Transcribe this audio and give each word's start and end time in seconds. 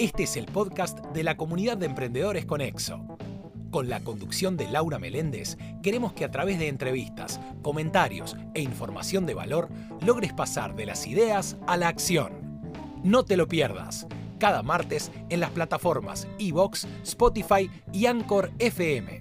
Este 0.00 0.22
es 0.22 0.38
el 0.38 0.46
podcast 0.46 0.98
de 1.08 1.22
la 1.22 1.36
comunidad 1.36 1.76
de 1.76 1.84
emprendedores 1.84 2.46
Conexo. 2.46 3.04
Con 3.70 3.90
la 3.90 4.00
conducción 4.00 4.56
de 4.56 4.66
Laura 4.66 4.98
Meléndez, 4.98 5.58
queremos 5.82 6.14
que 6.14 6.24
a 6.24 6.30
través 6.30 6.58
de 6.58 6.68
entrevistas, 6.68 7.38
comentarios 7.60 8.34
e 8.54 8.62
información 8.62 9.26
de 9.26 9.34
valor 9.34 9.68
logres 10.00 10.32
pasar 10.32 10.74
de 10.74 10.86
las 10.86 11.06
ideas 11.06 11.58
a 11.66 11.76
la 11.76 11.88
acción. 11.88 12.32
No 13.04 13.26
te 13.26 13.36
lo 13.36 13.46
pierdas, 13.46 14.06
cada 14.38 14.62
martes 14.62 15.12
en 15.28 15.40
las 15.40 15.50
plataformas 15.50 16.26
Evox, 16.38 16.86
Spotify 17.02 17.70
y 17.92 18.06
Anchor 18.06 18.52
FM. 18.58 19.20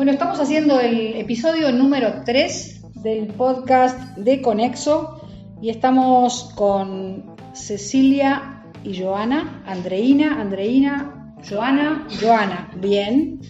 Bueno, 0.00 0.12
estamos 0.12 0.40
haciendo 0.40 0.80
el 0.80 1.16
episodio 1.16 1.70
número 1.72 2.22
3 2.24 3.02
del 3.02 3.26
podcast 3.26 4.16
de 4.16 4.40
Conexo 4.40 5.20
y 5.60 5.68
estamos 5.68 6.54
con 6.54 7.36
Cecilia 7.52 8.62
y 8.82 8.98
Joana, 8.98 9.62
Andreina, 9.66 10.40
Andreina, 10.40 11.34
Joana, 11.46 12.08
Joana, 12.18 12.70
bien. 12.76 13.40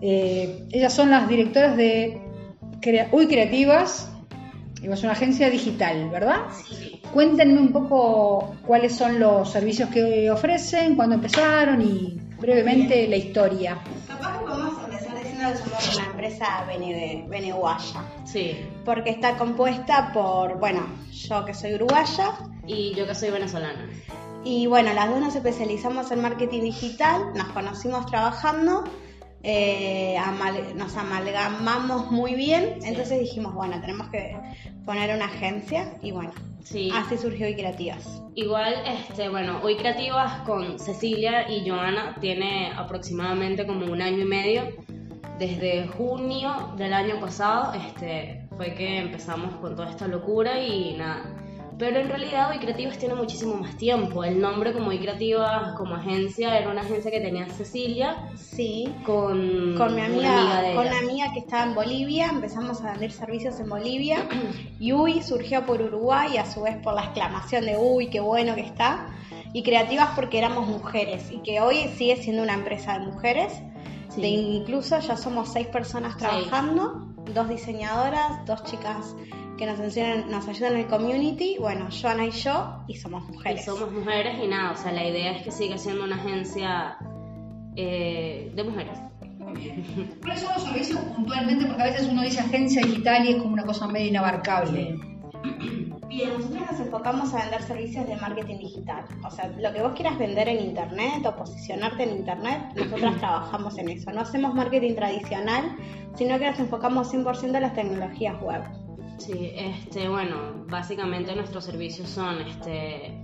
Eh, 0.00 0.66
ellas 0.72 0.92
son 0.92 1.08
las 1.08 1.28
directoras 1.28 1.76
de 1.76 2.20
Uy 3.12 3.28
Creativas, 3.28 4.10
es 4.82 5.02
una 5.04 5.12
agencia 5.12 5.50
digital, 5.50 6.10
¿verdad? 6.10 6.40
Sí. 6.68 7.00
Cuéntenme 7.12 7.60
un 7.60 7.72
poco 7.72 8.56
cuáles 8.66 8.96
son 8.96 9.20
los 9.20 9.52
servicios 9.52 9.88
que 9.90 10.28
ofrecen, 10.32 10.96
cuándo 10.96 11.14
empezaron 11.14 11.80
y 11.80 12.18
brevemente 12.40 13.06
la 13.06 13.16
historia. 13.16 13.78
Que 15.52 15.58
somos 15.58 15.96
una 15.96 16.06
empresa 16.06 16.64
veneguaya. 17.28 18.04
Sí. 18.24 18.58
Porque 18.84 19.10
está 19.10 19.36
compuesta 19.36 20.12
por, 20.12 20.58
bueno, 20.58 20.86
yo 21.10 21.44
que 21.44 21.54
soy 21.54 21.74
uruguaya. 21.74 22.32
Y 22.66 22.94
yo 22.94 23.06
que 23.06 23.14
soy 23.14 23.30
venezolana. 23.30 23.88
Y 24.44 24.66
bueno, 24.66 24.92
las 24.92 25.08
dos 25.08 25.20
nos 25.20 25.36
especializamos 25.36 26.10
en 26.10 26.20
marketing 26.20 26.62
digital, 26.62 27.32
nos 27.34 27.48
conocimos 27.48 28.06
trabajando 28.06 28.84
eh, 29.44 30.16
nos 30.76 30.96
amalgamamos 30.96 32.10
muy 32.12 32.34
bien, 32.34 32.78
entonces 32.84 33.18
dijimos, 33.20 33.54
bueno, 33.54 33.80
tenemos 33.80 34.08
que 34.08 34.36
poner 34.84 35.14
una 35.14 35.24
agencia 35.24 35.94
y 36.00 36.12
bueno, 36.12 36.30
así 36.94 37.18
surgió 37.18 37.46
Hoy 37.46 37.56
Creativas. 37.56 38.22
Igual, 38.36 38.74
este, 38.86 39.28
bueno, 39.28 39.60
Hoy 39.62 39.76
Creativas 39.76 40.42
con 40.42 40.78
Cecilia 40.78 41.50
y 41.50 41.68
Joana 41.68 42.16
tiene 42.20 42.72
aproximadamente 42.76 43.66
como 43.66 43.86
un 43.86 44.00
año 44.00 44.20
y 44.20 44.26
medio. 44.26 44.62
Desde 45.38 45.88
junio 45.88 46.74
del 46.76 46.92
año 46.92 47.18
pasado 47.20 47.72
este, 47.74 48.46
fue 48.56 48.74
que 48.74 48.98
empezamos 48.98 49.54
con 49.56 49.74
toda 49.74 49.90
esta 49.90 50.06
locura 50.06 50.60
y 50.60 50.94
nada 50.96 51.42
pero 51.82 51.98
en 51.98 52.08
realidad 52.08 52.50
Hoy 52.50 52.58
Creativas 52.58 52.96
tiene 52.96 53.16
muchísimo 53.16 53.56
más 53.56 53.76
tiempo. 53.76 54.22
El 54.22 54.40
nombre 54.40 54.72
como 54.72 54.90
Hoy 54.90 55.00
Creativas, 55.00 55.72
como 55.76 55.96
agencia, 55.96 56.56
era 56.56 56.70
una 56.70 56.82
agencia 56.82 57.10
que 57.10 57.20
tenía 57.20 57.48
Cecilia. 57.48 58.30
Sí. 58.36 58.92
Con, 59.04 59.74
con 59.76 59.94
mi 59.94 60.00
amiga, 60.00 60.62
con 60.76 60.86
una 60.86 60.98
amiga 60.98 61.32
que 61.32 61.40
estaba 61.40 61.64
en 61.64 61.74
Bolivia. 61.74 62.28
Empezamos 62.28 62.82
a 62.82 62.92
vender 62.92 63.10
servicios 63.10 63.58
en 63.58 63.68
Bolivia. 63.68 64.28
y 64.78 64.92
Uy 64.92 65.22
surgió 65.22 65.66
por 65.66 65.82
Uruguay, 65.82 66.36
a 66.36 66.46
su 66.46 66.62
vez 66.62 66.76
por 66.76 66.94
la 66.94 67.02
exclamación 67.02 67.64
de 67.64 67.76
Uy, 67.76 68.08
qué 68.10 68.20
bueno 68.20 68.54
que 68.54 68.62
está. 68.62 69.08
Y 69.52 69.64
Creativas 69.64 70.10
porque 70.14 70.38
éramos 70.38 70.68
mujeres 70.68 71.32
y 71.32 71.38
que 71.38 71.60
hoy 71.60 71.88
sigue 71.96 72.16
siendo 72.16 72.44
una 72.44 72.54
empresa 72.54 72.98
de 72.98 73.06
mujeres. 73.06 73.60
De 74.16 74.28
incluso 74.28 74.98
ya 74.98 75.16
somos 75.16 75.52
seis 75.52 75.66
personas 75.68 76.16
trabajando, 76.16 77.14
dos 77.34 77.48
diseñadoras, 77.48 78.44
dos 78.46 78.62
chicas 78.64 79.14
que 79.56 79.66
nos, 79.66 79.78
enseñan, 79.78 80.30
nos 80.30 80.48
ayudan 80.48 80.72
en 80.74 80.80
el 80.80 80.86
community, 80.86 81.56
bueno, 81.58 81.88
Joana 81.90 82.26
y 82.26 82.30
yo, 82.30 82.84
y 82.88 82.96
somos 82.96 83.28
mujeres. 83.28 83.62
Y 83.62 83.64
somos 83.64 83.92
mujeres 83.92 84.38
y 84.42 84.48
nada, 84.48 84.72
o 84.72 84.76
sea, 84.76 84.92
la 84.92 85.06
idea 85.06 85.32
es 85.32 85.42
que 85.42 85.50
siga 85.50 85.78
siendo 85.78 86.04
una 86.04 86.16
agencia 86.16 86.96
eh, 87.76 88.52
de 88.54 88.64
mujeres. 88.64 88.98
Muy 89.38 89.60
bien. 89.60 90.18
¿Cuáles 90.20 90.40
son 90.40 90.52
los 90.54 90.62
servicios 90.64 90.98
puntualmente? 91.14 91.66
Porque 91.66 91.82
a 91.82 91.86
veces 91.86 92.08
uno 92.08 92.22
dice 92.22 92.40
agencia 92.40 92.82
digital 92.82 93.24
y 93.24 93.32
es 93.32 93.36
como 93.36 93.52
una 93.52 93.64
cosa 93.64 93.86
medio 93.86 94.08
inabarcable. 94.08 95.11
Bien, 96.12 96.30
nosotros 96.34 96.60
nos 96.70 96.80
enfocamos 96.80 97.32
a 97.32 97.38
vender 97.38 97.62
servicios 97.62 98.06
de 98.06 98.16
marketing 98.16 98.58
digital. 98.58 99.04
O 99.24 99.30
sea, 99.30 99.48
lo 99.48 99.72
que 99.72 99.80
vos 99.80 99.92
quieras 99.94 100.18
vender 100.18 100.46
en 100.46 100.60
internet 100.60 101.24
o 101.24 101.34
posicionarte 101.34 102.02
en 102.02 102.18
internet, 102.18 102.60
nosotros 102.76 103.16
trabajamos 103.18 103.78
en 103.78 103.88
eso. 103.88 104.12
No 104.12 104.20
hacemos 104.20 104.54
marketing 104.54 104.94
tradicional, 104.94 105.74
sino 106.14 106.38
que 106.38 106.50
nos 106.50 106.58
enfocamos 106.58 107.12
100% 107.14 107.44
en 107.56 107.62
las 107.62 107.74
tecnologías 107.74 108.42
web. 108.42 108.62
Sí, 109.16 109.52
este, 109.54 110.08
bueno, 110.08 110.36
básicamente 110.68 111.34
nuestros 111.34 111.64
servicios 111.64 112.10
son 112.10 112.42
este, 112.42 113.14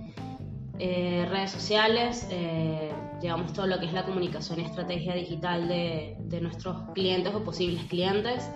eh, 0.79 1.27
redes 1.29 1.51
sociales, 1.51 2.27
eh, 2.31 2.91
llevamos 3.21 3.53
todo 3.53 3.67
lo 3.67 3.79
que 3.79 3.85
es 3.85 3.93
la 3.93 4.05
comunicación 4.05 4.61
y 4.61 4.63
estrategia 4.63 5.13
digital 5.13 5.67
de, 5.67 6.15
nuestros 6.41 6.89
clientes 6.95 7.35
o 7.35 7.43
posibles 7.43 7.83
clientes. 7.83 8.49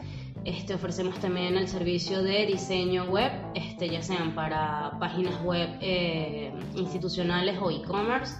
Este, 0.46 0.74
ofrecemos 0.74 1.20
también 1.20 1.56
el 1.56 1.70
servicio 1.70 2.22
de 2.22 2.46
diseño 2.46 3.06
web, 3.06 3.31
este, 3.56 3.88
ya 3.88 4.02
sean 4.02 4.36
para 4.36 4.98
páginas 5.00 5.42
web 5.42 5.70
eh, 5.80 6.52
institucionales 6.76 7.58
o 7.62 7.72
e-commerce. 7.72 8.36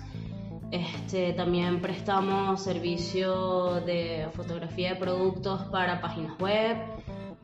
Este, 0.72 1.32
también 1.34 1.82
prestamos 1.82 2.62
servicio 2.62 3.80
de 3.86 4.28
fotografía 4.34 4.90
de 4.90 4.96
productos 4.96 5.62
para 5.72 6.02
páginas 6.02 6.38
web, 6.40 6.78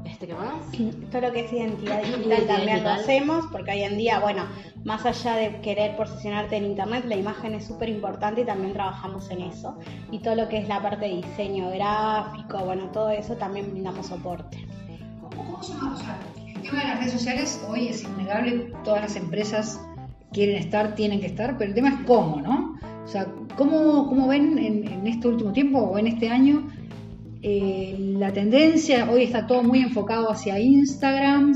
este, 0.05 0.27
¿qué 0.27 0.33
más? 0.33 0.53
Todo 1.11 1.21
lo 1.21 1.31
que 1.31 1.45
es 1.45 1.53
identidad 1.53 2.01
digital 2.03 2.47
también 2.47 2.83
lo 2.83 2.89
hacemos, 2.89 3.45
porque 3.51 3.71
hoy 3.71 3.83
en 3.83 3.97
día, 3.97 4.19
bueno, 4.19 4.43
más 4.83 5.05
allá 5.05 5.35
de 5.35 5.61
querer 5.61 5.95
posicionarte 5.97 6.57
en 6.57 6.65
internet, 6.65 7.05
la 7.05 7.15
imagen 7.15 7.53
es 7.53 7.65
súper 7.65 7.89
importante 7.89 8.41
y 8.41 8.45
también 8.45 8.73
trabajamos 8.73 9.29
en 9.29 9.41
eso. 9.41 9.77
Y 10.11 10.19
todo 10.19 10.35
lo 10.35 10.47
que 10.47 10.57
es 10.59 10.67
la 10.67 10.81
parte 10.81 11.05
de 11.05 11.15
diseño 11.17 11.69
gráfico, 11.71 12.59
bueno, 12.59 12.85
todo 12.91 13.09
eso 13.09 13.35
también 13.35 13.71
brindamos 13.71 14.07
soporte. 14.07 14.65
¿Cómo, 15.35 15.61
se 15.61 15.73
llama? 15.73 15.93
O 15.93 15.97
sea, 15.97 16.19
el 16.37 16.61
tema 16.61 16.79
de 16.79 16.87
las 16.87 16.99
redes 16.99 17.13
sociales 17.13 17.65
hoy 17.67 17.87
es 17.89 18.03
innegable, 18.03 18.71
todas 18.83 19.01
las 19.01 19.15
empresas 19.15 19.81
quieren 20.31 20.57
estar, 20.57 20.95
tienen 20.95 21.19
que 21.19 21.27
estar, 21.27 21.57
pero 21.57 21.69
el 21.69 21.75
tema 21.75 21.89
es 21.89 22.05
cómo, 22.05 22.41
¿no? 22.41 22.77
O 23.03 23.07
sea, 23.07 23.27
¿cómo, 23.57 24.07
cómo 24.07 24.27
ven 24.27 24.57
en, 24.57 24.87
en 24.87 25.07
este 25.07 25.27
último 25.27 25.51
tiempo 25.51 25.79
o 25.79 25.97
en 25.97 26.07
este 26.07 26.29
año 26.29 26.69
eh, 27.41 27.95
la 28.17 28.33
tendencia, 28.33 29.09
hoy 29.09 29.23
está 29.23 29.47
todo 29.47 29.63
muy 29.63 29.79
enfocado 29.79 30.31
hacia 30.31 30.59
Instagram. 30.59 31.53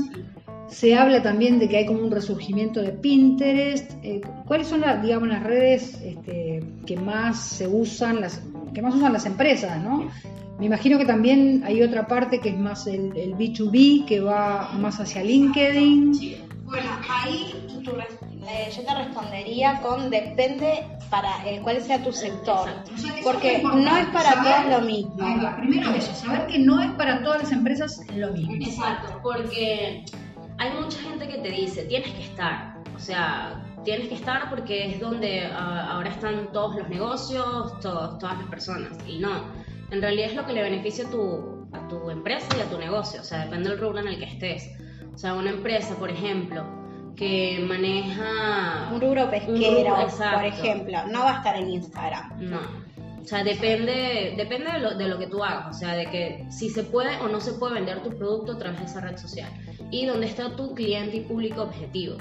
Se 0.68 0.94
habla 0.94 1.22
también 1.22 1.58
de 1.58 1.68
que 1.68 1.76
hay 1.76 1.86
como 1.86 2.00
un 2.00 2.10
resurgimiento 2.10 2.80
de 2.80 2.92
Pinterest. 2.92 3.92
Eh, 4.02 4.22
¿Cuáles 4.46 4.66
son 4.66 4.80
las, 4.80 5.02
digamos, 5.02 5.28
las 5.28 5.42
redes 5.42 6.00
este, 6.02 6.62
que 6.86 6.96
más 6.96 7.38
se 7.38 7.68
usan, 7.68 8.20
las 8.20 8.42
que 8.72 8.82
más 8.82 8.94
usan 8.94 9.12
las 9.12 9.26
empresas, 9.26 9.82
no? 9.82 10.08
Me 10.58 10.66
imagino 10.66 10.98
que 10.98 11.04
también 11.04 11.62
hay 11.64 11.82
otra 11.82 12.06
parte 12.06 12.40
que 12.40 12.50
es 12.50 12.58
más 12.58 12.86
el, 12.86 13.12
B2B, 13.12 14.04
que 14.06 14.20
va 14.20 14.72
más 14.78 15.00
hacia 15.00 15.22
LinkedIn. 15.22 16.12
Bueno, 16.64 16.88
ahí 17.08 17.52
eh, 18.48 18.70
yo 18.74 18.84
te 18.84 18.94
respondería 18.94 19.80
con 19.80 20.10
depende 20.10 20.86
para 21.10 21.48
el 21.48 21.62
cuál 21.62 21.80
sea 21.80 22.02
tu 22.02 22.12
sector. 22.12 22.68
Porque 23.22 23.62
no 23.62 23.96
es 23.96 24.06
para 24.06 24.42
todos 24.42 24.80
lo 24.80 24.86
mismo. 24.86 25.14
primero 25.56 25.90
eso, 25.92 26.14
saber 26.14 26.46
que 26.46 26.58
no 26.58 26.80
es 26.80 26.90
para 26.92 27.22
todas 27.22 27.44
las 27.44 27.52
empresas 27.52 28.00
lo 28.14 28.32
mismo. 28.32 28.54
Exacto, 28.54 29.20
porque 29.22 30.04
hay 30.58 30.70
mucha 30.80 30.98
gente 30.98 31.28
que 31.28 31.38
te 31.38 31.50
dice, 31.50 31.84
tienes 31.84 32.12
que 32.12 32.22
estar. 32.24 32.74
O 32.94 32.98
sea, 32.98 33.64
tienes 33.84 34.08
que 34.08 34.14
estar 34.14 34.50
porque 34.50 34.92
es 34.92 35.00
donde 35.00 35.46
ah, 35.46 35.92
ahora 35.92 36.10
están 36.10 36.52
todos 36.52 36.76
los 36.76 36.88
negocios, 36.88 37.78
todas 37.80 38.22
las 38.22 38.48
personas. 38.48 38.92
Y 39.06 39.18
no, 39.18 39.44
en 39.90 40.02
realidad 40.02 40.30
es 40.30 40.36
lo 40.36 40.46
que 40.46 40.52
le 40.52 40.62
beneficia 40.62 41.06
a 41.06 41.10
tu, 41.10 41.66
a 41.72 41.88
tu 41.88 42.10
empresa 42.10 42.46
y 42.56 42.60
a 42.60 42.64
tu 42.70 42.78
negocio. 42.78 43.20
O 43.20 43.24
sea, 43.24 43.44
depende 43.44 43.70
del 43.70 43.78
rubro 43.78 44.00
en 44.00 44.08
el 44.08 44.18
que 44.18 44.26
estés. 44.26 44.70
O 45.14 45.18
sea, 45.18 45.34
una 45.34 45.50
empresa, 45.50 45.94
por 45.96 46.10
ejemplo, 46.10 46.83
que 47.16 47.64
maneja 47.66 48.90
un 48.92 49.00
rubro 49.00 49.30
pesquero, 49.30 49.94
por 49.94 50.44
ejemplo, 50.44 50.98
no 51.10 51.20
va 51.20 51.34
a 51.34 51.36
estar 51.38 51.56
en 51.56 51.70
Instagram. 51.70 52.50
No. 52.50 52.60
O 53.22 53.26
sea, 53.26 53.42
depende, 53.42 54.34
depende 54.36 54.70
de 54.72 54.78
lo, 54.80 54.94
de 54.96 55.08
lo, 55.08 55.18
que 55.18 55.26
tú 55.26 55.42
hagas, 55.42 55.74
o 55.74 55.78
sea, 55.78 55.94
de 55.94 56.04
que 56.06 56.44
si 56.50 56.68
se 56.68 56.84
puede 56.84 57.16
o 57.20 57.28
no 57.28 57.40
se 57.40 57.54
puede 57.54 57.74
vender 57.74 58.02
tu 58.02 58.10
producto 58.10 58.52
a 58.52 58.58
través 58.58 58.80
de 58.80 58.84
esa 58.84 59.00
red 59.00 59.16
social 59.16 59.50
y 59.90 60.04
dónde 60.04 60.26
está 60.26 60.54
tu 60.54 60.74
cliente 60.74 61.16
y 61.16 61.20
público 61.20 61.62
objetivo. 61.62 62.18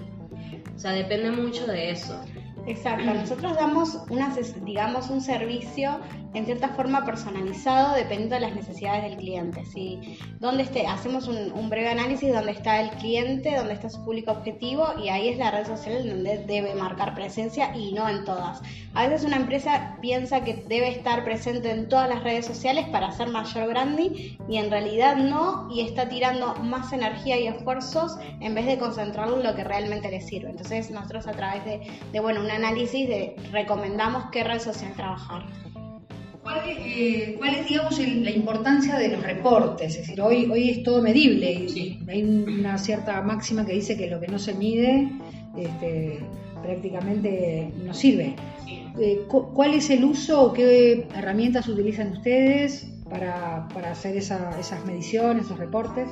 O 0.74 0.80
sea, 0.80 0.92
depende 0.92 1.30
mucho 1.32 1.68
de 1.68 1.92
eso. 1.92 2.24
Exacto, 2.66 3.14
nosotros 3.14 3.56
damos 3.56 4.00
una, 4.10 4.34
digamos, 4.64 5.10
un 5.10 5.22
servicio 5.22 6.00
en 6.34 6.46
cierta 6.46 6.70
forma 6.70 7.06
personalizado 7.06 7.94
dependiendo 7.96 8.36
de 8.36 8.42
las 8.42 8.56
necesidades 8.56 9.04
del 9.04 9.18
cliente. 9.18 9.66
¿sí? 9.66 10.18
Donde 10.40 10.64
esté, 10.64 10.88
hacemos 10.88 11.28
un, 11.28 11.70
breve 11.70 11.90
análisis 11.90 12.34
donde 12.34 12.52
está 12.52 12.82
el 12.82 12.90
cliente, 12.98 13.56
donde 13.56 13.74
está 13.74 13.90
su 13.90 14.04
público 14.04 14.32
objetivo 14.32 14.94
y 15.04 15.10
ahí 15.10 15.30
es 15.30 15.38
la 15.38 15.50
red 15.50 15.66
social 15.66 16.08
donde 16.08 16.40
debe 16.46 16.76
marcar 16.76 17.16
presencia 17.16 17.76
y 17.76 17.94
no 17.94 18.08
en 18.08 18.26
todas. 18.26 18.62
A 18.94 19.08
veces 19.08 19.26
una 19.26 19.38
empresa 19.38 19.98
piensa 20.02 20.44
que 20.44 20.54
debe 20.68 20.90
estar 20.90 21.24
presente 21.24 21.72
en 21.72 21.90
todas 21.90 22.08
las 22.08 22.24
redes 22.24 22.46
sociales 22.46 22.88
para 22.90 23.08
hacer 23.08 23.30
mayor 23.30 23.70
branding 23.70 24.38
y 24.48 24.58
en 24.58 24.70
realidad 24.70 25.16
no 25.16 25.68
y 25.72 25.82
está 25.82 26.10
tirando 26.10 26.56
más 26.56 26.94
energía 26.94 27.40
y 27.40 27.48
esfuerzos 27.48 28.18
en 28.40 28.54
vez 28.54 28.66
de 28.68 28.78
concentrarlo 28.78 29.38
en 29.38 29.44
lo 29.44 29.56
que 29.56 29.64
realmente 29.64 30.10
le 30.10 30.22
sirve. 30.22 30.52
Entonces 30.52 30.92
nosotros 30.92 31.28
a 31.28 31.32
través 31.32 31.66
de, 31.66 31.82
de 32.12 32.20
bueno, 32.20 32.42
un 32.42 32.52
análisis 32.54 33.08
de 33.08 33.36
recomendamos 33.52 34.26
qué 34.32 34.44
red 34.44 34.60
social 34.60 34.94
trabajar. 34.96 35.46
¿Cuál 36.44 36.70
es, 36.70 36.78
eh, 36.78 37.66
digamos, 37.70 37.98
la 38.00 38.32
importancia 38.32 38.98
de 38.98 39.08
los 39.08 39.24
reportes? 39.24 39.96
Es 39.96 40.02
decir, 40.02 40.22
hoy, 40.22 40.50
hoy 40.52 40.70
es 40.70 40.84
todo 40.84 41.02
medible. 41.02 41.68
Hay 42.10 42.24
una 42.24 42.78
cierta 42.78 43.22
máxima 43.22 43.66
que 43.66 43.74
dice 43.74 43.98
que 43.98 44.10
lo 44.10 44.20
que 44.20 44.28
no 44.28 44.38
se 44.38 44.54
mide 44.54 45.10
este, 45.58 46.20
prácticamente 46.62 47.72
no 47.86 47.94
sirve. 47.94 48.36
Eh, 49.00 49.26
¿Cuál 49.28 49.74
es 49.74 49.90
el 49.90 50.04
uso 50.04 50.42
o 50.42 50.54
qué 50.54 51.08
herramientas 51.16 51.68
utilizan 51.68 52.12
ustedes 52.12 52.88
para, 53.10 53.68
hacer 53.90 54.18
esas 54.18 54.86
mediciones, 54.86 55.46
esos 55.46 55.58
reportes? 55.58 56.10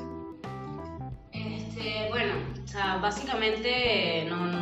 Este, 1.31 2.09
bueno, 2.09 2.33
básicamente 3.01 4.25
no, 4.29 4.45
no, 4.45 4.60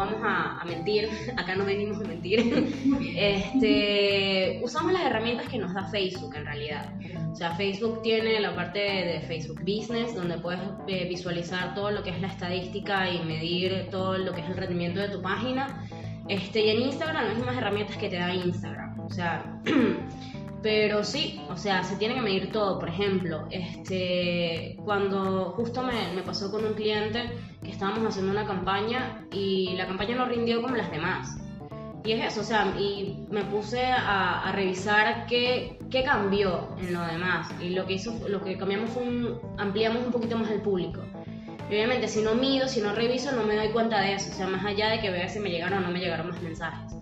vamos 0.00 0.20
a, 0.24 0.64
mentir, 0.64 1.08
acá 1.36 1.54
no 1.54 1.64
venimos 1.64 1.98
a 1.98 2.08
mentir. 2.08 2.40
Este, 3.20 4.60
usamos 4.62 4.92
las 4.92 5.02
herramientas 5.02 5.46
que 5.48 5.58
nos 5.58 5.74
da 5.74 5.84
Facebook 5.88 6.34
en 6.36 6.46
realidad. 6.46 6.92
O 7.30 7.36
sea, 7.36 7.54
Facebook 7.54 8.00
tiene 8.02 8.40
la 8.40 8.54
parte 8.54 8.78
de 8.78 9.20
Facebook 9.26 9.60
Business, 9.60 10.14
donde 10.14 10.38
puedes 10.38 10.60
eh, 10.86 11.06
visualizar 11.08 11.74
todo 11.74 11.90
lo 11.90 12.02
que 12.02 12.10
es 12.10 12.20
la 12.20 12.28
estadística 12.28 13.10
y 13.10 13.22
medir 13.24 13.88
todo 13.90 14.16
lo 14.16 14.32
que 14.32 14.40
es 14.40 14.48
el 14.48 14.56
rendimiento 14.56 15.00
de 15.00 15.08
tu 15.08 15.20
página. 15.20 15.86
Este, 16.28 16.64
y 16.64 16.70
en 16.70 16.82
Instagram 16.82 17.26
las 17.26 17.36
mismas 17.36 17.56
herramientas 17.56 17.96
que 17.96 18.08
te 18.08 18.16
da 18.16 18.34
Instagram. 18.34 19.00
O 19.00 19.10
sea, 19.10 19.60
Pero 20.62 21.04
sí, 21.04 21.40
o 21.48 21.56
sea, 21.56 21.82
se 21.82 21.96
tiene 21.96 22.14
que 22.14 22.20
medir 22.20 22.52
todo. 22.52 22.78
Por 22.78 22.88
ejemplo, 22.88 23.46
este, 23.50 24.76
cuando 24.84 25.52
justo 25.56 25.82
me, 25.82 26.12
me, 26.14 26.22
pasó 26.22 26.50
con 26.50 26.64
un 26.64 26.74
cliente 26.74 27.30
que 27.62 27.70
estábamos 27.70 28.04
haciendo 28.06 28.32
una 28.32 28.46
campaña 28.46 29.26
y 29.32 29.74
la 29.76 29.86
campaña 29.86 30.16
no 30.16 30.26
rindió 30.26 30.60
como 30.60 30.76
las 30.76 30.90
demás. 30.90 31.36
Y 32.04 32.12
es 32.12 32.32
eso, 32.32 32.40
o 32.40 32.44
sea, 32.44 32.74
y 32.78 33.26
me 33.30 33.44
puse 33.44 33.84
a, 33.84 34.40
a 34.40 34.52
revisar 34.52 35.26
qué, 35.26 35.78
qué, 35.90 36.02
cambió 36.02 36.68
en 36.78 36.94
lo 36.94 37.00
demás. 37.06 37.48
Y 37.60 37.70
lo 37.70 37.86
que 37.86 37.94
hizo, 37.94 38.18
lo 38.28 38.42
que 38.42 38.56
cambiamos 38.56 38.90
fue 38.90 39.02
un, 39.02 39.38
ampliamos 39.58 40.04
un 40.04 40.12
poquito 40.12 40.36
más 40.36 40.50
el 40.50 40.62
público. 40.62 41.02
Y 41.70 41.74
obviamente, 41.74 42.08
si 42.08 42.22
no 42.22 42.34
mido, 42.34 42.68
si 42.68 42.80
no 42.80 42.94
reviso, 42.94 43.32
no 43.32 43.44
me 43.44 43.54
doy 43.54 43.68
cuenta 43.68 44.00
de 44.00 44.14
eso. 44.14 44.30
O 44.30 44.34
sea, 44.34 44.46
más 44.46 44.64
allá 44.64 44.90
de 44.90 45.00
que 45.00 45.10
vea 45.10 45.28
si 45.28 45.40
me 45.40 45.50
llegaron 45.50 45.84
o 45.84 45.86
no 45.86 45.92
me 45.92 46.00
llegaron 46.00 46.28
más 46.28 46.40
mensajes. 46.42 46.99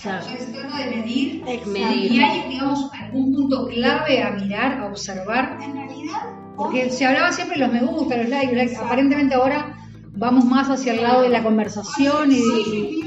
Claro. 0.00 0.24
se 0.24 0.46
de 0.46 0.96
medir, 0.96 1.44
medir. 1.66 2.12
Y 2.12 2.20
hay, 2.20 2.48
digamos, 2.48 2.90
algún 2.92 3.34
punto 3.34 3.66
clave 3.68 4.22
a 4.22 4.30
mirar, 4.30 4.78
a 4.78 4.86
observar. 4.86 5.58
En 5.62 5.74
realidad. 5.74 6.22
Porque 6.56 6.90
se 6.90 7.06
hablaba 7.06 7.32
siempre 7.32 7.58
de 7.58 7.66
los 7.66 7.72
me 7.72 7.80
gusta, 7.80 8.16
los 8.16 8.28
likes, 8.28 8.54
likes. 8.54 8.76
Aparentemente 8.76 9.34
ahora 9.34 9.76
vamos 10.14 10.44
más 10.44 10.68
hacia 10.68 10.92
el 10.92 11.02
lado 11.02 11.22
de 11.22 11.30
la 11.30 11.42
conversación 11.42 12.30
y, 12.30 12.36
sí, 12.36 13.02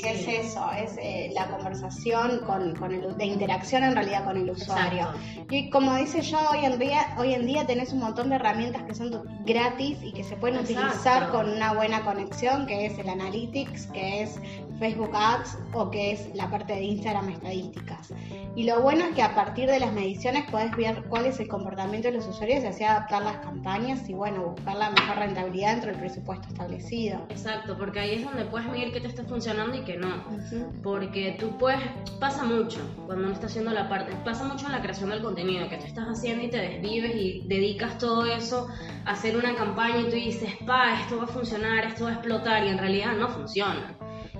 ¿Qué 0.00 0.10
es 0.12 0.46
eso? 0.46 0.70
Es 0.72 0.96
eh, 0.98 1.30
la 1.34 1.46
conversación 1.48 2.40
con, 2.44 2.74
con 2.76 2.92
el, 2.92 3.16
de 3.16 3.24
interacción 3.24 3.84
en 3.84 3.94
realidad 3.94 4.24
con 4.24 4.36
el 4.36 4.50
usuario. 4.50 5.08
Y 5.50 5.70
como 5.70 5.96
dice 5.96 6.22
yo, 6.22 6.38
hoy 6.50 6.64
en 6.64 6.78
día, 6.78 7.14
hoy 7.18 7.34
en 7.34 7.46
día 7.46 7.66
tenés 7.66 7.92
un 7.92 8.00
montón 8.00 8.28
de 8.28 8.36
herramientas 8.36 8.82
que 8.82 8.94
son 8.94 9.10
gratis 9.44 9.98
y 10.02 10.12
que 10.12 10.24
se 10.24 10.36
pueden 10.36 10.58
utilizar 10.60 11.30
con 11.30 11.48
una 11.50 11.72
buena 11.72 12.04
conexión, 12.04 12.66
que 12.66 12.86
es 12.86 12.98
el 12.98 13.08
Analytics, 13.08 13.86
que 13.88 14.22
es 14.22 14.40
Facebook 14.78 15.10
Ads 15.14 15.58
o 15.72 15.90
que 15.90 16.12
es 16.12 16.34
la 16.34 16.50
parte 16.50 16.74
de 16.74 16.82
Instagram 16.82 17.28
estadísticas. 17.30 18.12
Y 18.54 18.64
lo 18.64 18.80
bueno 18.80 19.04
es 19.04 19.14
que 19.14 19.22
a 19.22 19.34
partir 19.34 19.68
de 19.68 19.78
las 19.78 19.92
mediciones 19.92 20.44
puedes 20.50 20.76
ver 20.76 21.04
cuál 21.08 21.26
es 21.26 21.38
el 21.40 21.48
comportamiento 21.48 22.08
de 22.08 22.14
los 22.14 22.26
usuarios 22.26 22.64
y 22.64 22.66
así 22.66 22.84
adaptar 22.84 23.22
las 23.22 23.36
campañas 23.38 24.08
y 24.08 24.14
bueno, 24.14 24.54
buscar 24.56 24.76
la 24.76 24.90
mejor 24.90 25.16
rentabilidad 25.18 25.72
dentro 25.72 25.90
del 25.92 26.00
presupuesto 26.00 26.48
establecido. 26.48 27.24
Exacto, 27.28 27.76
porque 27.78 28.00
ahí 28.00 28.14
es 28.14 28.24
donde 28.24 28.44
puedes 28.46 28.68
medir 28.68 28.92
qué 28.92 29.00
te 29.00 29.08
está 29.08 29.24
funcionando 29.24 29.76
y 29.76 29.84
qué 29.84 29.96
no. 29.96 30.24
Porque 30.82 31.36
tú 31.38 31.56
puedes, 31.58 31.80
pasa 32.18 32.44
mucho 32.44 32.80
cuando 33.06 33.24
uno 33.24 33.32
está 33.32 33.46
haciendo 33.46 33.70
la 33.70 33.88
parte, 33.88 34.12
pasa 34.24 34.44
mucho 34.44 34.66
en 34.66 34.72
la 34.72 34.80
creación 34.80 35.10
del 35.10 35.22
contenido, 35.22 35.68
que 35.68 35.76
tú 35.76 35.86
estás 35.86 36.06
haciendo 36.06 36.44
y 36.44 36.50
te 36.50 36.58
desvives 36.58 37.14
y 37.14 37.42
dedicas 37.46 37.98
todo 37.98 38.26
eso 38.26 38.68
a 39.04 39.12
hacer 39.12 39.36
una 39.36 39.54
campaña 39.54 40.00
y 40.00 40.04
tú 40.04 40.16
dices, 40.16 40.50
pa, 40.66 41.00
esto 41.00 41.18
va 41.18 41.24
a 41.24 41.28
funcionar, 41.28 41.84
esto 41.84 42.04
va 42.04 42.10
a 42.10 42.14
explotar 42.14 42.64
y 42.64 42.70
en 42.70 42.78
realidad 42.78 43.12
no 43.16 43.28
funciona. 43.28 43.96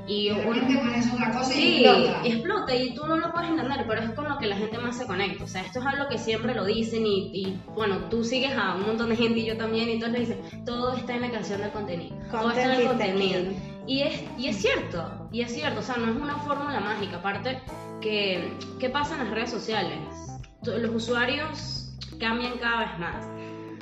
Y 0.08 0.30
pones 0.30 1.12
otra 1.12 1.32
cosa 1.32 1.54
y 1.54 1.84
explota. 1.84 2.20
Y 2.24 2.28
explota 2.28 2.74
y 2.74 2.94
tú 2.94 3.06
no 3.06 3.16
lo 3.16 3.30
puedes 3.30 3.50
entender, 3.50 3.84
pero 3.86 4.00
es 4.00 4.10
con 4.12 4.28
lo 4.28 4.38
que 4.38 4.46
la 4.46 4.56
gente 4.56 4.78
más 4.78 4.96
se 4.96 5.06
conecta. 5.06 5.44
O 5.44 5.46
sea, 5.46 5.60
esto 5.60 5.80
es 5.80 5.86
algo 5.86 6.08
que 6.08 6.16
siempre 6.16 6.54
lo 6.54 6.64
dicen 6.64 7.04
y, 7.06 7.58
bueno, 7.74 7.98
tú 8.08 8.24
sigues 8.24 8.56
a 8.56 8.74
un 8.74 8.86
montón 8.86 9.10
de 9.10 9.16
gente 9.16 9.40
y 9.40 9.44
yo 9.44 9.56
también 9.56 9.90
y 9.90 9.98
todos 9.98 10.12
le 10.12 10.20
dicen, 10.20 10.40
todo 10.64 10.96
está 10.96 11.14
en 11.14 11.20
la 11.20 11.28
creación 11.28 11.60
del 11.60 11.70
contenido. 11.70 12.16
todo 12.30 12.50
está 12.50 12.64
en 12.64 12.80
el 12.80 12.86
contenido. 12.86 13.40
Y 13.86 14.02
es, 14.02 14.22
y 14.36 14.48
es 14.48 14.56
cierto, 14.56 15.28
y 15.32 15.42
es 15.42 15.52
cierto, 15.52 15.80
o 15.80 15.82
sea, 15.82 15.96
no 15.96 16.10
es 16.10 16.16
una 16.16 16.36
fórmula 16.36 16.80
mágica. 16.80 17.18
Aparte, 17.18 17.60
que, 18.00 18.52
¿qué 18.78 18.88
pasa 18.90 19.14
en 19.14 19.24
las 19.24 19.30
redes 19.30 19.50
sociales? 19.50 19.98
Los 20.62 20.94
usuarios 20.94 21.96
cambian 22.18 22.58
cada 22.58 22.80
vez 22.80 22.98
más. 22.98 23.26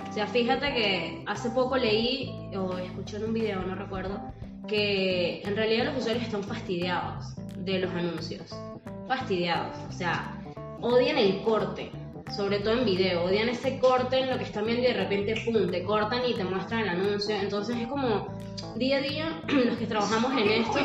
O 0.08 0.12
sea, 0.12 0.26
fíjate 0.26 0.72
que 0.72 1.24
hace 1.26 1.50
poco 1.50 1.76
leí 1.76 2.30
o 2.56 2.78
escuché 2.78 3.16
en 3.16 3.24
un 3.24 3.34
video, 3.34 3.62
no 3.62 3.74
recuerdo, 3.74 4.32
que 4.66 5.42
en 5.42 5.56
realidad 5.56 5.86
los 5.86 5.98
usuarios 5.98 6.24
están 6.24 6.42
fastidiados 6.42 7.34
de 7.56 7.80
los 7.80 7.90
anuncios. 7.92 8.54
Fastidiados. 9.08 9.76
O 9.88 9.92
sea, 9.92 10.36
odian 10.80 11.18
el 11.18 11.42
corte, 11.42 11.90
sobre 12.34 12.60
todo 12.60 12.74
en 12.74 12.84
video. 12.84 13.24
Odian 13.24 13.48
ese 13.48 13.78
corte 13.78 14.20
en 14.20 14.30
lo 14.30 14.38
que 14.38 14.44
están 14.44 14.66
viendo 14.66 14.82
y 14.82 14.86
de 14.86 14.94
repente, 14.94 15.34
pum, 15.44 15.70
te 15.70 15.82
cortan 15.82 16.20
y 16.28 16.34
te 16.34 16.44
muestran 16.44 16.80
el 16.80 16.88
anuncio. 16.90 17.34
Entonces 17.36 17.76
es 17.76 17.86
como 17.86 18.28
día 18.76 18.98
a 18.98 19.00
día 19.00 19.42
los 19.48 19.76
que 19.76 19.86
trabajamos 19.86 20.32
en 20.32 20.48
esto. 20.48 20.78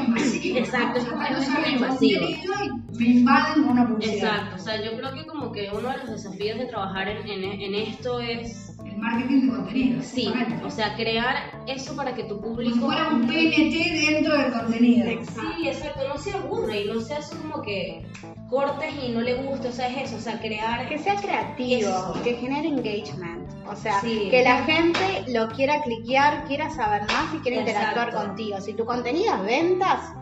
Exacto, 0.57 0.99
es 0.99 1.05
como 1.05 1.65
invasivo. 1.65 2.27
Exacto, 4.01 4.55
o 4.55 4.59
sea, 4.59 4.81
yo 4.81 4.95
creo 4.97 5.13
que 5.13 5.25
como 5.25 5.51
que 5.51 5.69
uno 5.71 5.89
de 5.89 5.97
los 5.97 6.11
desafíos 6.11 6.59
de 6.59 6.65
trabajar 6.65 7.07
en, 7.07 7.27
en 7.27 7.75
esto 7.75 8.19
es 8.19 8.70
marketing 9.01 9.41
de 9.41 9.49
contenido. 9.49 10.01
Sí, 10.03 10.33
o 10.63 10.69
sea, 10.69 10.95
crear 10.95 11.35
eso 11.67 11.95
para 11.95 12.13
que 12.13 12.23
tu 12.23 12.39
público... 12.39 12.79
Como 12.79 12.87
fuera 12.87 13.09
un 13.09 13.27
PNT 13.27 14.11
dentro 14.11 14.37
del 14.37 14.53
contenido. 14.53 15.07
Sí, 15.23 15.67
exacto, 15.67 16.07
no 16.07 16.17
se 16.17 16.31
aburre 16.31 16.81
y 16.81 16.87
no 16.87 17.01
sea 17.01 17.17
eso 17.17 17.35
como 17.41 17.61
que 17.61 18.05
cortes 18.49 18.93
y 19.03 19.09
no 19.11 19.21
le 19.21 19.35
gusta, 19.35 19.69
o 19.69 19.71
sea, 19.71 19.87
es 19.87 20.09
eso, 20.09 20.17
o 20.17 20.19
sea, 20.19 20.39
crear... 20.39 20.87
Que 20.87 20.97
sea 20.97 21.15
creativo, 21.15 22.13
que 22.23 22.35
genere 22.35 22.67
engagement, 22.67 23.49
o 23.67 23.75
sea, 23.75 23.99
que 24.01 24.41
la 24.43 24.63
gente 24.63 25.25
lo 25.29 25.47
quiera 25.49 25.81
cliquear, 25.81 26.45
quiera 26.45 26.69
saber 26.69 27.03
más 27.03 27.33
y 27.33 27.37
quiera 27.39 27.61
interactuar 27.61 28.13
contigo. 28.13 28.59
Si 28.61 28.73
tu 28.73 28.85
contenido 28.85 29.33
es 29.35 29.43
ventas, 29.43 30.13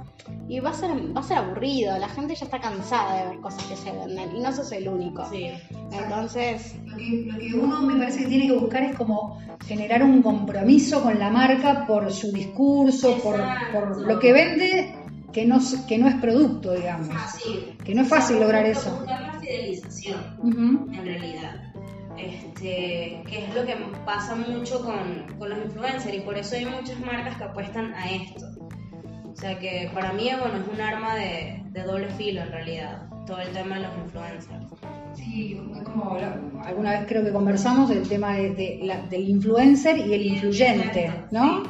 y 0.50 0.60
va 0.60 0.72
a 0.72 0.74
ser 0.74 0.89
va 1.15 1.22
a 1.22 1.24
ser 1.24 1.38
aburrido 1.38 1.98
la 2.00 2.10
gente 2.10 2.34
ya 2.34 2.46
está 2.46 2.60
cansada 2.60 3.22
de 3.22 3.29
ver 3.29 3.39
cosas 3.39 3.63
que 3.65 3.75
se 3.75 3.91
venden 3.91 4.36
y 4.36 4.39
no 4.39 4.51
sos 4.51 4.72
el 4.72 4.89
único. 4.89 5.24
Sí. 5.29 5.51
entonces 5.91 6.75
lo 6.86 6.98
que, 7.38 7.51
uno 7.53 7.82
me 7.84 8.00
parece 8.00 8.24
que 8.24 8.25
tiene 8.25 8.48
que 8.48 8.53
buscar 8.53 8.84
es 8.84 8.96
como 8.96 9.39
generar 9.68 10.01
un 10.03 10.24
compromiso 10.24 11.03
con 11.03 11.20
la 11.20 11.29
marca 11.29 11.86
por 11.86 12.12
su 12.12 12.32
discurso 12.32 13.18
por, 13.20 13.39
por, 13.72 14.01
lo 14.01 14.20
que 14.20 14.34
vende 14.34 14.96
que 15.32 15.46
no 15.46 15.60
que 15.88 16.00
no 16.00 16.08
es 16.08 16.15
producto 16.15 16.74
digamos. 16.74 17.10
Ah, 17.12 17.32
que 17.86 17.94
no 17.94 18.01
es 18.01 18.10
fácil 18.10 18.39
lograr 18.39 18.65
eso. 18.65 18.89
buscar 18.98 19.22
la 19.22 19.39
fidelización 19.39 20.20
en 20.91 21.06
realidad. 21.06 21.63
Este, 22.18 23.24
que 23.29 23.46
es 23.46 23.56
lo 23.56 23.65
que 23.65 23.77
pasa 24.06 24.36
mucho 24.36 24.84
con, 24.84 25.38
con 25.38 25.50
los 25.50 25.60
influencers 25.60 26.18
y 26.18 26.20
por 26.20 26.38
eso 26.38 26.58
hay 26.58 26.65
muchas 26.65 27.00
marcas 27.00 27.38
que 27.38 27.46
apuestan 27.46 27.94
a 27.94 28.12
esto 28.12 28.59
o 29.39 29.41
sea 29.41 29.58
que 29.58 29.89
para 29.93 30.12
mí 30.12 30.29
bueno, 30.38 30.58
es 30.58 30.74
un 30.74 30.81
arma 30.81 31.15
de, 31.15 31.63
doble 31.86 32.10
filo 32.17 32.41
en 32.41 32.51
realidad, 32.51 33.03
todo 33.25 33.39
el 33.39 33.48
tema 33.53 33.77
de 33.77 33.84
los 33.84 33.91
influencers. 34.03 34.67
Sí, 35.13 35.58
como 35.86 36.17
alguna 36.62 37.00
vez 37.00 37.08
creo 37.08 37.24
que 37.24 37.31
conversamos 37.31 37.89
el 37.89 38.05
tema 38.05 38.36
de, 38.36 39.00
del 39.10 39.29
influencer 39.29 39.98
y 39.98 40.13
el 40.13 40.25
influyente, 40.25 41.10
¿no? 41.31 41.63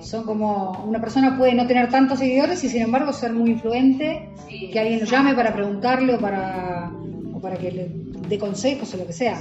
Son 0.00 0.24
como 0.24 0.82
una 0.86 1.02
persona 1.02 1.36
puede 1.36 1.52
no 1.52 1.66
tener 1.66 1.90
tantos 1.90 2.18
seguidores 2.18 2.64
y 2.64 2.70
sin 2.70 2.80
embargo 2.80 3.12
ser 3.12 3.34
muy 3.34 3.50
influente, 3.50 4.30
que 4.48 4.80
alguien 4.80 5.00
lo 5.00 5.04
llame 5.04 5.34
para 5.34 5.52
preguntarle 5.52 6.14
o 6.14 6.18
para, 6.18 6.90
o 7.34 7.40
para 7.40 7.56
que 7.58 7.72
le 7.72 7.90
dé 8.26 8.38
consejos 8.38 8.94
o 8.94 8.96
lo 8.96 9.06
que 9.06 9.12
sea. 9.12 9.38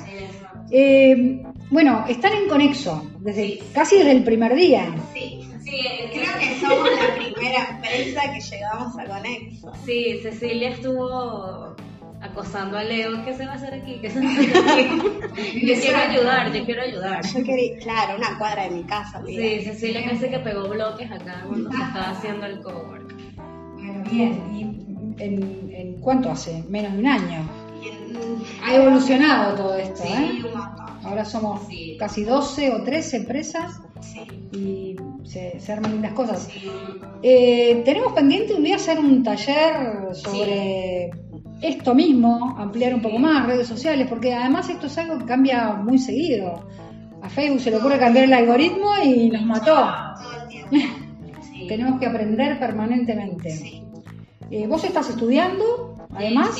Eh, 0.70 1.42
bueno, 1.70 2.04
están 2.10 2.34
en 2.34 2.50
Conexo, 2.50 3.02
desde, 3.20 3.60
casi 3.74 3.98
desde 3.98 4.12
el 4.12 4.24
primer 4.26 4.56
día. 4.56 4.94
Sí, 5.14 5.21
sí, 5.72 5.88
creo 6.12 6.40
que 6.40 6.60
somos 6.60 6.90
la 6.92 7.16
primera 7.34 7.70
empresa 7.70 8.22
que 8.34 8.42
llegamos 8.42 9.00
a 9.00 9.06
Conexo. 9.06 9.72
Sí, 9.86 10.20
Cecilia 10.22 10.70
estuvo 10.70 11.76
acosando 12.22 12.78
a 12.78 12.84
Leo, 12.84 13.26
¿qué 13.26 13.34
se 13.34 13.46
va 13.46 13.54
a 13.54 13.56
hacer 13.56 13.74
aquí? 13.74 13.98
¿Qué 14.02 14.10
se 14.10 14.20
va 14.20 14.30
a 14.30 14.34
hacer 14.34 14.58
aquí? 15.34 15.66
yo 15.66 15.74
quiero 15.82 15.98
ayudar, 15.98 16.54
yo 16.54 16.66
quiero 16.66 16.82
ayudar. 16.84 17.26
Yo 17.26 17.44
quería, 17.44 17.78
claro, 17.80 18.18
una 18.18 18.38
cuadra 18.38 18.64
de 18.64 18.72
mi 18.72 18.84
casa. 18.84 19.22
Sí, 19.26 19.62
Cecilia 19.62 20.08
casi 20.08 20.30
que 20.30 20.40
pegó 20.40 20.68
bloques 20.68 21.12
acá 21.12 21.44
cuando 21.48 21.72
se 21.72 21.78
estaba 21.78 22.10
haciendo 22.12 22.46
el 22.46 22.62
cowork. 22.62 23.16
Bueno, 23.76 24.04
bien, 24.12 24.54
¿y 24.54 24.62
en, 25.24 25.72
en 25.74 25.94
cuánto 26.02 26.30
hace? 26.30 26.64
Menos 26.70 26.94
de 26.94 27.00
un 27.00 27.08
año. 27.08 27.50
Ha 28.64 28.76
evolucionado 28.76 29.56
todo 29.56 29.76
esto, 29.76 30.04
sí, 30.04 30.14
¿eh? 30.14 30.44
Un 30.46 30.58
montón. 30.58 30.92
Ahora 31.04 31.26
somos 31.26 31.62
casi 31.98 32.24
12 32.24 32.72
o 32.74 32.84
13 32.84 33.18
empresas 33.18 33.82
sí. 34.02 34.22
y 34.52 34.96
se, 35.32 35.60
se, 35.60 35.72
arman 35.72 35.94
lindas 35.94 36.14
cosas. 36.14 36.50
Eh, 37.24 37.82
tenemos 37.86 38.12
pendiente 38.14 38.54
un 38.54 38.64
día 38.64 38.76
hacer 38.76 39.00
un 39.00 39.24
taller 39.24 40.14
sobre 40.14 41.10
esto 41.62 41.96
mismo, 41.96 42.56
ampliar 42.58 42.94
un 42.94 43.02
poco 43.02 43.18
más 43.18 43.46
redes 43.46 43.68
sociales, 43.68 44.08
porque 44.10 44.34
además 44.34 44.70
esto 44.70 44.88
es 44.88 44.98
algo 44.98 45.20
que 45.20 45.26
cambia 45.26 45.74
muy 45.74 46.00
seguido. 46.00 46.68
A 47.22 47.30
Facebook 47.30 47.62
se 47.62 47.72
le 47.72 47.78
ocurre 47.78 47.98
cambiar 47.98 48.26
el 48.26 48.34
algoritmo 48.34 48.92
y 49.04 49.30
nos 49.30 49.46
mató. 49.46 49.90
Tenemos 51.68 52.00
que 52.00 52.08
aprender 52.08 52.60
permanentemente. 52.60 53.84
Eh, 54.50 54.68
¿Vos 54.68 54.84
estás 54.84 55.10
estudiando, 55.10 56.08
además? 56.14 56.58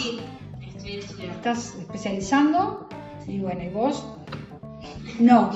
Estoy 0.66 0.96
estudiando. 0.96 1.36
Estás 1.36 1.76
especializando. 1.76 2.88
Y 3.28 3.40
bueno, 3.40 3.64
¿y 3.64 3.70
vos? 3.70 4.06
No. 5.22 5.52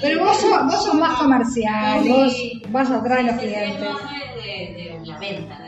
Pero 0.00 0.24
vos 0.24 0.36
sos, 0.36 0.64
vos 0.66 0.84
sos 0.84 0.94
más 0.94 1.18
comercial, 1.18 2.06
vos 2.08 2.36
vas 2.68 2.90
atrás 2.90 3.18
de 3.18 3.24
los 3.24 3.40
clientes. 3.40 3.80
De, 4.36 4.98
de, 5.00 5.06
la 5.06 5.18
venta, 5.18 5.58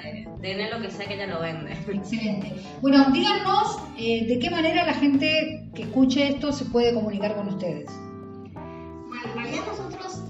de 0.40 0.70
lo 0.70 0.80
que 0.80 0.90
sea 0.90 1.06
que 1.06 1.14
ella 1.14 1.26
lo 1.26 1.40
vende. 1.40 1.72
Excelente. 1.72 2.52
Bueno, 2.82 3.06
díganos 3.12 3.78
eh, 3.96 4.26
de 4.26 4.38
qué 4.38 4.50
manera 4.50 4.84
la 4.84 4.94
gente 4.94 5.68
que 5.74 5.82
escuche 5.82 6.28
esto 6.28 6.52
se 6.52 6.66
puede 6.66 6.92
comunicar 6.92 7.34
con 7.34 7.48
ustedes. 7.48 7.90
Bueno, 8.52 9.22
en 9.24 9.34
realidad 9.34 9.62
nosotros, 9.66 10.20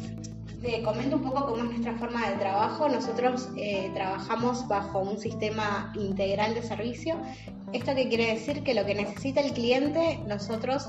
te 0.62 0.82
comento 0.82 1.16
un 1.16 1.22
poco 1.22 1.46
cómo 1.46 1.64
es 1.64 1.64
nuestra 1.64 1.94
forma 1.94 2.28
de 2.28 2.36
trabajo. 2.36 2.88
Nosotros 2.88 3.48
eh, 3.56 3.90
trabajamos 3.94 4.68
bajo 4.68 5.00
un 5.00 5.18
sistema 5.18 5.92
integral 5.96 6.54
de 6.54 6.62
servicio. 6.62 7.16
¿Esto 7.72 7.94
qué 7.94 8.08
quiere 8.08 8.34
decir? 8.34 8.62
Que 8.62 8.74
lo 8.74 8.86
que 8.86 8.94
necesita 8.94 9.40
el 9.40 9.52
cliente, 9.52 10.20
nosotros 10.28 10.88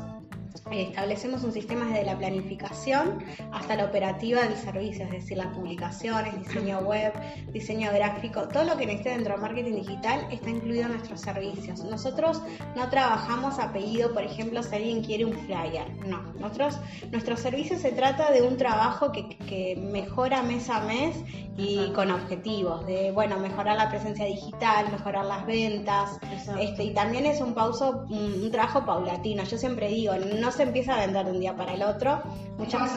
establecemos 0.72 1.44
un 1.44 1.52
sistema 1.52 1.86
desde 1.86 2.06
la 2.06 2.18
planificación 2.18 3.24
hasta 3.52 3.76
la 3.76 3.86
operativa 3.86 4.42
del 4.42 4.56
servicio, 4.56 5.06
es 5.06 5.12
decir, 5.12 5.38
las 5.38 5.48
publicaciones, 5.56 6.38
diseño 6.40 6.80
web, 6.80 7.14
diseño 7.52 7.92
gráfico, 7.94 8.48
todo 8.48 8.64
lo 8.64 8.78
que 8.78 8.86
necesite 8.86 9.12
dentro 9.12 9.36
de 9.36 9.42
marketing 9.42 9.76
digital 9.76 10.28
está 10.32 10.50
incluido 10.50 10.84
en 10.84 10.94
nuestros 10.94 11.22
servicios. 11.22 11.84
Nosotros 11.84 12.42
no 12.76 12.90
trabajamos 12.90 13.60
a 13.60 13.72
pedido, 13.72 14.14
por 14.14 14.24
ejemplo, 14.24 14.64
si 14.64 14.76
alguien 14.76 15.04
quiere 15.04 15.26
un 15.26 15.34
flyer, 15.34 15.88
no. 16.08 16.34
Nosotros, 16.40 16.80
nuestro 17.12 17.38
servicio 17.38 17.78
se 17.78 17.92
trata 17.92 18.32
de 18.32 18.42
un 18.42 18.58
trabajo 18.58 19.12
que, 19.12 19.76
mejora 19.76 20.42
mes 20.42 20.70
a 20.70 20.82
mes 20.82 21.16
y 21.58 21.92
con 21.94 22.12
objetivos, 22.12 22.86
de, 22.86 23.12
bueno, 23.12 23.38
mejorar 23.40 23.78
la 23.78 23.90
presencia 23.90 24.26
digital, 24.26 24.92
mejorar 24.92 25.26
las 25.26 25.46
ventas, 25.46 26.20
este, 26.60 26.84
y 26.84 26.94
también 26.94 27.26
es 27.26 27.40
un 27.40 27.54
pauso, 27.54 28.06
un, 28.10 28.44
un 28.44 28.52
trabajo 28.52 28.86
paulatino. 28.86 29.44
Yo 29.44 29.58
siempre 29.58 29.88
digo, 29.88 30.14
no 30.16 30.52
se 30.56 30.64
empieza 30.64 30.96
a 30.96 31.06
vender 31.06 31.26
de 31.26 31.32
un 31.32 31.40
día 31.40 31.56
para 31.56 31.74
el 31.74 31.84
otro. 31.84 32.22
Muchas 32.58 32.90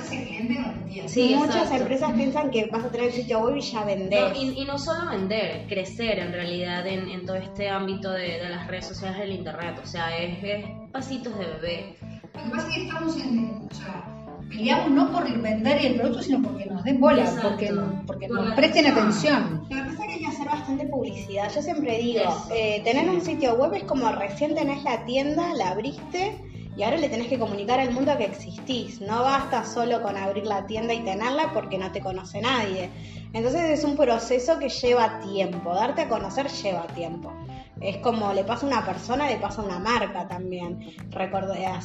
Sí, 1.07 1.35
muchas 1.37 1.71
empresas 1.73 2.13
piensan 2.13 2.51
que 2.51 2.67
vas 2.67 2.85
a 2.85 2.89
tener 2.91 3.09
el 3.09 3.13
sitio 3.13 3.41
web 3.41 3.57
y 3.57 3.61
ya 3.61 3.85
vender. 3.85 4.33
y, 4.37 4.65
no 4.65 4.79
solo 4.79 5.11
vender, 5.11 5.67
crecer 5.69 6.19
en 6.19 6.33
realidad 6.33 6.87
en, 6.87 7.27
todo 7.27 7.37
este 7.37 7.69
ámbito 7.69 8.11
de, 8.11 8.49
las 8.49 8.67
redes 8.67 8.87
sociales 8.87 9.19
del 9.19 9.33
internet. 9.33 9.81
O 9.83 9.87
sea, 9.87 10.17
es, 10.17 10.65
pasitos 10.93 11.37
de 11.39 11.47
bebé. 11.47 11.97
Lo 12.35 12.45
que 12.45 12.51
pasa 12.51 12.69
es 12.69 12.75
que 12.75 12.87
estamos 12.87 13.17
en. 13.21 13.69
O 13.71 13.75
sea, 13.75 14.19
peleamos 14.49 14.91
no 14.91 15.13
por 15.13 15.43
vender 15.43 15.85
el 15.85 15.97
producto, 15.97 16.23
sino 16.23 16.43
porque 16.43 16.67
nos 16.67 16.85
den 16.85 17.01
bola, 17.01 17.31
porque, 17.43 17.75
porque 18.07 18.29
nos 18.29 18.55
presten 18.55 18.87
atención. 18.87 19.67
Lo 19.69 19.77
que 19.77 19.83
pasa 19.83 19.93
es 19.93 19.99
que 19.99 20.13
hay 20.13 20.19
que 20.21 20.27
hacer 20.27 20.47
bastante 20.47 20.87
publicidad. 20.87 21.53
Yo 21.53 21.63
siempre 21.63 21.99
digo, 21.99 22.47
eh, 22.55 22.81
tener 22.85 23.09
un 23.09 23.21
sitio 23.21 23.55
web 23.55 23.75
es 23.75 23.85
como 23.85 24.11
recién 24.13 24.55
tenés 24.55 24.83
la 24.85 25.05
tienda, 25.05 25.53
la 25.55 25.71
abriste 25.71 26.48
y 26.79 26.85
ahora 26.85 26.97
le 26.97 27.09
tenés 27.09 27.27
que 27.27 27.41
comunicar 27.41 27.81
al 27.81 27.91
mundo 27.91 28.17
que 28.17 28.27
existís. 28.27 29.01
No 29.01 29.25
basta 29.25 29.65
solo 29.65 30.01
con 30.01 30.17
abrir 30.17 30.47
la 30.47 30.65
tienda 30.65 30.95
y 30.95 31.01
tenerla 31.01 31.53
porque 31.53 31.77
no 31.77 31.91
te 31.91 32.01
conoce 32.01 32.41
nadie. 32.41 32.89
Entonces 33.33 33.81
es 33.81 33.83
un 33.83 33.97
proceso 33.97 34.61
que 34.61 34.69
lleva 34.69 35.19
tiempo. 35.19 35.75
Darte 35.75 36.03
a 36.03 36.09
conocer 36.09 36.49
lleva 36.49 36.87
tiempo. 36.87 37.33
Es 37.81 37.97
como 37.97 38.33
le 38.33 38.45
pasa 38.45 38.65
a 38.65 38.69
una 38.69 38.87
persona, 38.87 39.27
le 39.27 39.39
pasa 39.39 39.61
a 39.61 39.65
una 39.65 39.81
marca 39.81 40.29
también. 40.29 40.79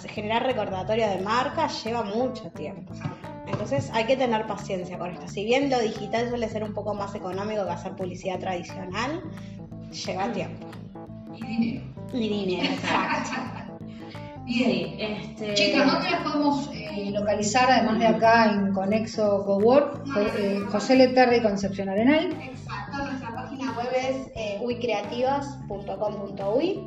generar 0.09 0.43
recordatorio 0.43 1.09
de 1.09 1.21
marca 1.21 1.67
lleva 1.69 2.03
mucho 2.03 2.51
tiempo. 2.51 2.93
Entonces 3.47 3.89
hay 3.95 4.05
que 4.05 4.15
tener 4.15 4.45
paciencia 4.45 4.99
con 4.99 5.09
esto. 5.09 5.27
Si 5.27 5.43
bien 5.43 5.71
lo 5.71 5.79
digital 5.79 6.29
suele 6.29 6.47
ser 6.49 6.63
un 6.63 6.73
poco 6.75 6.93
más 6.93 7.15
económico 7.15 7.65
que 7.65 7.71
hacer 7.71 7.95
publicidad 7.95 8.37
tradicional, 8.37 9.23
lleva 9.89 10.31
tiempo. 10.31 10.67
Y 11.35 11.41
dinero. 11.47 11.85
Y 12.13 12.29
dinero, 12.29 12.73
exacto. 12.73 13.31
Bien. 14.45 14.99
este... 14.99 15.53
Chicas, 15.53 15.89
¿dónde 15.91 16.11
las 16.11 16.21
podemos 16.21 16.69
eh, 16.73 17.11
localizar, 17.11 17.71
además 17.71 17.99
de 17.99 18.07
acá 18.07 18.51
en 18.51 18.73
Conexo 18.73 19.43
Cowork? 19.45 20.01
Eh, 20.37 20.61
José 20.69 20.95
Leterre 20.95 21.37
y 21.37 21.41
Concepción 21.41 21.87
Arenal. 21.89 22.31
Exacto, 22.41 23.05
nuestra 23.05 23.33
página 23.33 23.71
web 23.77 23.87
es 23.95 24.17
eh, 24.35 24.59
uicreativas.com.uy 24.61 26.79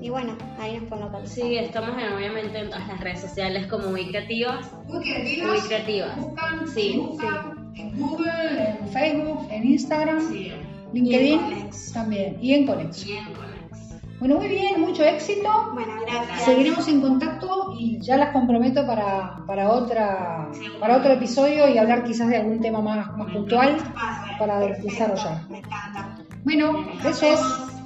y 0.00 0.10
bueno, 0.10 0.36
ahí 0.58 0.78
nos 0.78 0.88
pueden 0.88 1.04
localizar. 1.06 1.44
Sí, 1.44 1.56
estamos 1.56 1.90
obviamente 1.90 2.58
en 2.58 2.70
todas 2.70 2.88
las 2.88 3.00
redes 3.00 3.20
sociales 3.20 3.66
como 3.66 3.88
Uy 3.88 4.08
Creativas. 4.08 4.70
Uy 4.88 5.02
Creativas. 5.02 5.50
Uy 5.50 5.60
Creativas. 5.68 6.16
Buscan, 6.16 6.68
sí. 6.68 7.02
en 7.76 7.98
Google, 7.98 8.76
en 8.80 8.88
Facebook, 8.88 9.46
en 9.50 9.64
Instagram, 9.64 10.20
sí. 10.28 10.52
LinkedIn 10.92 11.70
también 11.92 12.38
y 12.40 12.54
en 12.54 12.66
Conexo. 12.66 13.08
Y 13.08 13.12
en 13.12 13.24
Conexo. 13.24 13.65
Bueno, 14.18 14.36
muy 14.36 14.48
bien, 14.48 14.80
mucho 14.80 15.04
éxito. 15.04 15.48
Bueno, 15.74 15.92
gracias. 16.06 16.42
Seguiremos 16.42 16.88
en 16.88 17.00
contacto 17.00 17.74
y 17.78 18.00
ya 18.00 18.16
las 18.16 18.32
comprometo 18.32 18.86
para, 18.86 19.44
para, 19.46 19.70
otra, 19.70 20.48
para 20.80 20.96
otro 20.96 21.12
episodio 21.12 21.68
y 21.68 21.76
hablar 21.76 22.04
quizás 22.04 22.28
de 22.28 22.36
algún 22.36 22.60
tema 22.60 22.80
más, 22.80 23.14
más 23.16 23.30
puntual 23.30 23.76
para 24.38 24.60
desarrollar. 24.60 25.42
Me 25.50 25.58
encanta. 25.58 26.16
Bueno, 26.44 26.86
besos. 27.02 27.40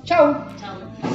Chau. 0.04 0.36
Chau. 0.58 1.09